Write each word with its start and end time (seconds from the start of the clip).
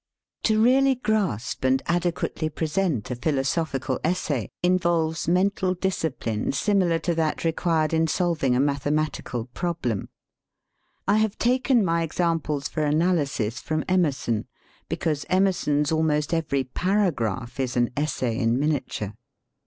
To 0.45 0.59
really 0.59 0.95
grasp 0.95 1.63
and 1.63 1.79
adequately 1.85 2.49
present 2.49 3.11
a 3.11 3.15
philosophical 3.15 3.99
essay 4.03 4.49
involves 4.63 5.27
mental 5.27 5.75
discipline 5.75 6.53
similar 6.53 6.97
to 6.97 7.13
that 7.13 7.43
re 7.45 7.51
quired 7.51 7.93
in 7.93 8.07
solving 8.07 8.55
a 8.55 8.59
mathematical 8.59 9.45
problem. 9.53 10.09
I 11.07 11.17
have 11.17 11.37
taken 11.37 11.85
my 11.85 12.01
examples 12.01 12.67
for 12.67 12.81
analysis 12.81 13.59
from 13.59 13.83
Emerson, 13.87 14.47
because 14.89 15.23
Emerson's 15.29 15.91
almost 15.91 16.33
every 16.33 16.63
paragraph 16.63 17.59
is 17.59 17.77
an 17.77 17.91
essay 17.95 18.39
in 18.39 18.59
miniature. 18.59 19.13